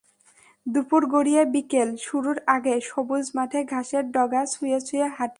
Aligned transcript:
দুপুর 0.65 1.01
গড়িয়ে 1.07 1.43
বিকেল 1.45 1.89
শুরুর 1.97 2.37
আগে 2.47 2.75
সবুজ 2.81 3.25
মাঠে 3.35 3.59
ঘাসের 3.65 4.03
ডগা 4.11 4.41
ছুঁয়ে 4.45 4.79
ছুঁয়ে 4.79 5.07
হাঁটি। 5.07 5.29